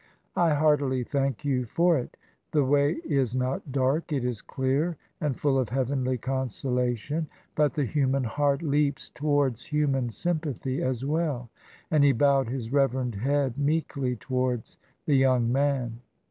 I 0.35 0.55
heartily 0.55 1.03
thank 1.03 1.45
you 1.45 1.65
for 1.67 1.95
it. 1.99 2.17
The 2.53 2.65
way 2.65 2.93
is 3.05 3.35
not 3.35 3.71
dark; 3.71 4.11
it 4.11 4.25
is 4.25 4.41
clear 4.41 4.97
and 5.19 5.39
full 5.39 5.59
of 5.59 5.69
heavenly 5.69 6.17
consolation, 6.17 7.27
but 7.53 7.73
the 7.73 7.85
human 7.85 8.23
heart 8.23 8.63
leaps 8.63 9.09
towards 9.11 9.63
human 9.65 10.09
sympathy 10.09 10.81
as 10.81 11.05
well." 11.05 11.51
And 11.91 12.03
he 12.03 12.13
bowed 12.13 12.49
his 12.49 12.71
reverend 12.71 13.13
head 13.13 13.59
meekly 13.59 14.15
towards 14.15 14.79
the 15.05 15.15
young 15.17 15.51
man. 15.51 15.99